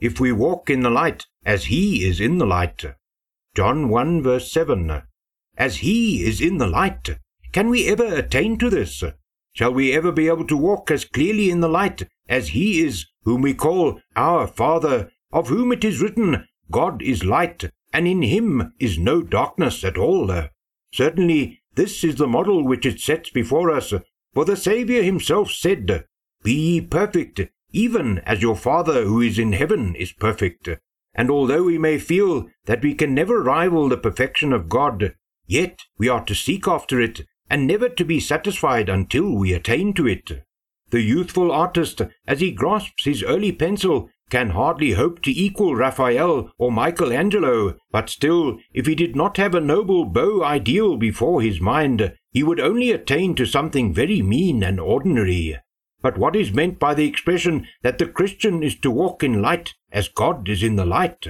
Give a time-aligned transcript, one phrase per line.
[0.00, 2.84] If we walk in the light as he is in the light.
[3.54, 5.02] John 1 verse 7.
[5.56, 7.18] As he is in the light.
[7.52, 9.02] Can we ever attain to this?
[9.54, 13.06] Shall we ever be able to walk as clearly in the light as he is,
[13.22, 18.20] whom we call our Father, of whom it is written, God is light, and in
[18.22, 20.30] him is no darkness at all?
[20.92, 23.94] Certainly, this is the model which it sets before us,
[24.34, 26.04] for the Saviour himself said,
[26.42, 27.40] Be ye perfect,
[27.72, 30.68] even as your Father who is in heaven is perfect.
[31.14, 35.14] And although we may feel that we can never rival the perfection of God,
[35.46, 39.94] yet we are to seek after it, and never to be satisfied until we attain
[39.94, 40.44] to it.
[40.90, 46.50] The youthful artist, as he grasps his early pencil, can hardly hope to equal Raphael
[46.58, 51.60] or Michelangelo, but still, if he did not have a noble beau ideal before his
[51.60, 55.56] mind, he would only attain to something very mean and ordinary.
[56.06, 59.74] But what is meant by the expression that the Christian is to walk in light
[59.90, 61.26] as God is in the light?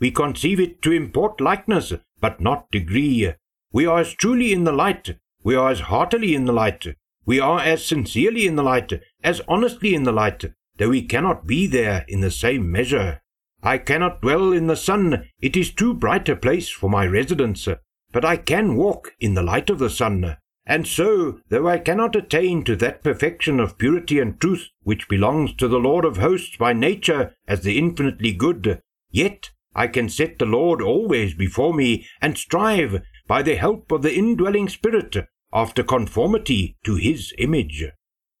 [0.00, 3.32] We conceive it to import likeness, but not degree.
[3.70, 6.84] We are as truly in the light, we are as heartily in the light,
[7.26, 10.46] we are as sincerely in the light, as honestly in the light,
[10.78, 13.20] though we cannot be there in the same measure.
[13.62, 17.68] I cannot dwell in the sun, it is too bright a place for my residence,
[18.10, 20.38] but I can walk in the light of the sun.
[20.68, 25.54] And so, though I cannot attain to that perfection of purity and truth which belongs
[25.54, 30.38] to the Lord of hosts by nature as the infinitely good, yet I can set
[30.38, 35.16] the Lord always before me and strive, by the help of the indwelling Spirit,
[35.54, 37.86] after conformity to his image.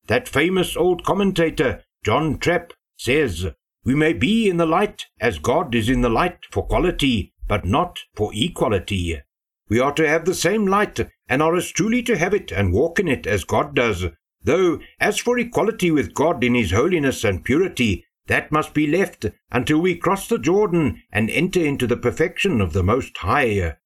[0.08, 3.46] That famous old commentator, John Trapp, says,
[3.84, 7.64] We may be in the light as God is in the light for quality, but
[7.64, 9.22] not for equality.
[9.68, 10.98] We are to have the same light,
[11.28, 14.06] and are as truly to have it and walk in it as God does.
[14.42, 19.26] Though, as for equality with God in his holiness and purity, that must be left
[19.50, 23.76] until we cross the Jordan and enter into the perfection of the Most High.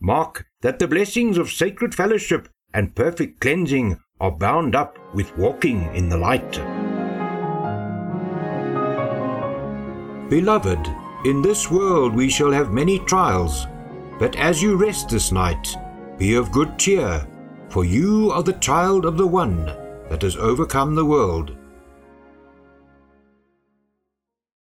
[0.00, 5.94] Mark that the blessings of sacred fellowship and perfect cleansing are bound up with walking
[5.94, 6.52] in the light.
[10.30, 10.86] Beloved,
[11.24, 13.66] in this world we shall have many trials.
[14.20, 15.74] But as you rest this night,
[16.18, 17.26] be of good cheer,
[17.70, 19.64] for you are the child of the one
[20.10, 21.56] that has overcome the world.